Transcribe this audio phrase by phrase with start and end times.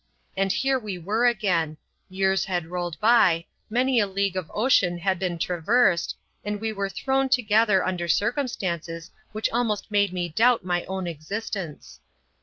[0.35, 1.77] And here we were again:—
[2.09, 6.89] years had rolled by, many a league of ocean had been traversed, and we were
[6.89, 11.99] thrown together under circumstances which almost made me doubt my own existence.